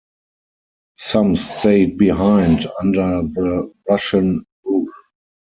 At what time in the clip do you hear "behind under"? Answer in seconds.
1.99-3.21